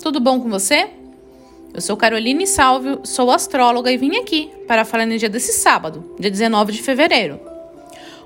tudo 0.00 0.18
bom 0.18 0.40
com 0.40 0.48
você? 0.48 0.88
Eu 1.74 1.80
sou 1.80 1.96
Caroline 1.96 2.46
Salvio, 2.46 3.00
sou 3.04 3.30
astróloga 3.30 3.92
e 3.92 3.98
vim 3.98 4.16
aqui 4.16 4.50
para 4.66 4.84
falar 4.84 5.06
no 5.06 5.16
dia 5.16 5.28
desse 5.28 5.52
sábado, 5.52 6.14
dia 6.18 6.30
19 6.30 6.72
de 6.72 6.82
fevereiro. 6.82 7.38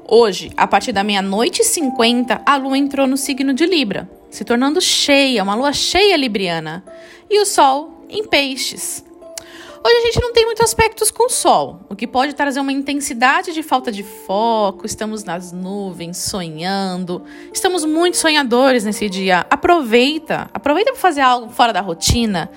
Hoje, 0.06 0.52
a 0.56 0.66
partir 0.66 0.92
da 0.92 1.02
meia-noite 1.02 1.62
e 1.62 1.64
50, 1.64 2.42
a 2.46 2.56
lua 2.56 2.78
entrou 2.78 3.06
no 3.06 3.16
signo 3.16 3.52
de 3.52 3.66
Libra, 3.66 4.08
se 4.30 4.44
tornando 4.44 4.80
cheia, 4.80 5.42
uma 5.42 5.54
lua 5.54 5.72
cheia 5.72 6.16
libriana, 6.16 6.84
e 7.28 7.40
o 7.40 7.44
sol 7.44 8.06
em 8.08 8.24
peixes. 8.24 9.04
Hoje 9.86 9.96
a 9.98 10.00
gente 10.00 10.18
não 10.18 10.32
tem 10.32 10.46
muitos 10.46 10.64
aspectos 10.64 11.10
com 11.10 11.26
o 11.26 11.28
Sol, 11.28 11.80
o 11.90 11.94
que 11.94 12.06
pode 12.06 12.34
trazer 12.34 12.58
uma 12.58 12.72
intensidade 12.72 13.52
de 13.52 13.62
falta 13.62 13.92
de 13.92 14.02
foco, 14.02 14.86
estamos 14.86 15.24
nas 15.24 15.52
nuvens, 15.52 16.16
sonhando, 16.16 17.22
estamos 17.52 17.84
muito 17.84 18.16
sonhadores 18.16 18.82
nesse 18.82 19.10
dia. 19.10 19.44
Aproveita, 19.50 20.48
aproveita 20.54 20.92
para 20.92 21.00
fazer 21.02 21.20
algo 21.20 21.50
fora 21.52 21.70
da 21.70 21.82
rotina, 21.82 22.50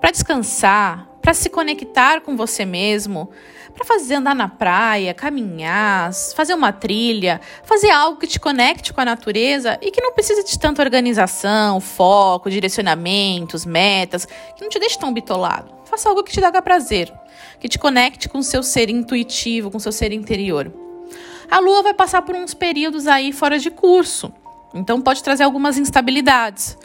para 0.00 0.10
descansar, 0.10 1.08
para 1.22 1.32
se 1.32 1.48
conectar 1.48 2.20
com 2.20 2.36
você 2.36 2.64
mesmo, 2.64 3.30
para 3.72 3.84
fazer 3.84 4.16
andar 4.16 4.34
na 4.34 4.48
praia, 4.48 5.14
caminhar, 5.14 6.12
fazer 6.34 6.54
uma 6.54 6.72
trilha, 6.72 7.40
fazer 7.62 7.90
algo 7.90 8.18
que 8.18 8.26
te 8.26 8.40
conecte 8.40 8.92
com 8.92 9.00
a 9.00 9.04
natureza 9.04 9.78
e 9.80 9.92
que 9.92 10.00
não 10.00 10.12
precise 10.12 10.42
de 10.42 10.58
tanta 10.58 10.82
organização, 10.82 11.80
foco, 11.80 12.50
direcionamentos, 12.50 13.64
metas, 13.64 14.26
que 14.26 14.62
não 14.62 14.68
te 14.68 14.80
deixe 14.80 14.98
tão 14.98 15.14
bitolado. 15.14 15.81
Faça 15.92 16.08
algo 16.08 16.24
que 16.24 16.32
te 16.32 16.40
dá 16.40 16.62
prazer, 16.62 17.12
que 17.60 17.68
te 17.68 17.78
conecte 17.78 18.26
com 18.26 18.42
seu 18.42 18.62
ser 18.62 18.88
intuitivo, 18.88 19.70
com 19.70 19.76
o 19.76 19.80
seu 19.80 19.92
ser 19.92 20.10
interior. 20.10 20.72
A 21.50 21.58
lua 21.58 21.82
vai 21.82 21.92
passar 21.92 22.22
por 22.22 22.34
uns 22.34 22.54
períodos 22.54 23.06
aí 23.06 23.30
fora 23.30 23.58
de 23.58 23.70
curso, 23.70 24.32
então 24.72 25.02
pode 25.02 25.22
trazer 25.22 25.42
algumas 25.42 25.76
instabilidades. 25.76 26.78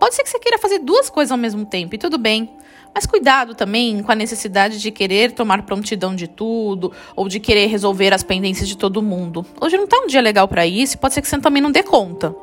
Pode 0.00 0.14
ser 0.14 0.22
que 0.22 0.30
você 0.30 0.38
queira 0.38 0.56
fazer 0.56 0.78
duas 0.78 1.10
coisas 1.10 1.30
ao 1.30 1.36
mesmo 1.36 1.66
tempo, 1.66 1.94
e 1.94 1.98
tudo 1.98 2.16
bem. 2.16 2.50
Mas 2.94 3.04
cuidado 3.04 3.54
também 3.54 4.02
com 4.02 4.10
a 4.10 4.14
necessidade 4.14 4.80
de 4.80 4.90
querer 4.90 5.32
tomar 5.32 5.66
prontidão 5.66 6.16
de 6.16 6.26
tudo 6.26 6.90
ou 7.14 7.28
de 7.28 7.38
querer 7.38 7.66
resolver 7.66 8.14
as 8.14 8.22
pendências 8.22 8.66
de 8.66 8.78
todo 8.78 9.02
mundo. 9.02 9.44
Hoje 9.60 9.76
não 9.76 9.84
está 9.84 9.98
um 9.98 10.06
dia 10.06 10.22
legal 10.22 10.48
para 10.48 10.66
isso 10.66 10.94
e 10.94 10.96
pode 10.96 11.12
ser 11.12 11.20
que 11.20 11.28
você 11.28 11.38
também 11.38 11.62
não 11.62 11.70
dê 11.70 11.82
conta. 11.82 12.34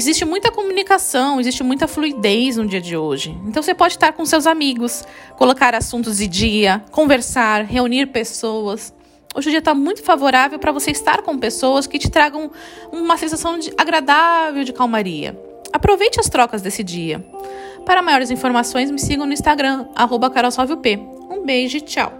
Existe 0.00 0.24
muita 0.24 0.50
comunicação, 0.50 1.38
existe 1.38 1.62
muita 1.62 1.86
fluidez 1.86 2.56
no 2.56 2.66
dia 2.66 2.80
de 2.80 2.96
hoje. 2.96 3.38
Então 3.46 3.62
você 3.62 3.74
pode 3.74 3.96
estar 3.96 4.14
com 4.14 4.24
seus 4.24 4.46
amigos, 4.46 5.04
colocar 5.36 5.74
assuntos 5.74 6.16
de 6.16 6.26
dia, 6.26 6.82
conversar, 6.90 7.66
reunir 7.66 8.06
pessoas. 8.06 8.94
Hoje 9.34 9.48
o 9.48 9.50
dia 9.50 9.58
está 9.58 9.74
muito 9.74 10.02
favorável 10.02 10.58
para 10.58 10.72
você 10.72 10.90
estar 10.90 11.20
com 11.20 11.38
pessoas 11.38 11.86
que 11.86 11.98
te 11.98 12.10
tragam 12.10 12.50
uma 12.90 13.18
sensação 13.18 13.58
de 13.58 13.70
agradável 13.76 14.64
de 14.64 14.72
calmaria. 14.72 15.38
Aproveite 15.70 16.18
as 16.18 16.30
trocas 16.30 16.62
desse 16.62 16.82
dia. 16.82 17.22
Para 17.84 18.00
maiores 18.00 18.30
informações, 18.30 18.90
me 18.90 18.98
sigam 18.98 19.26
no 19.26 19.34
Instagram, 19.34 19.86
arroba 19.94 20.32
Um 21.28 21.44
beijo 21.44 21.76
e 21.76 21.80
tchau! 21.82 22.19